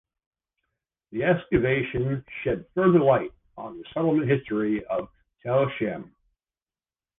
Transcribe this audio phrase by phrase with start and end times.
[1.11, 5.09] The excavation shed further light on the settlement history of
[5.43, 6.15] Tel Shem.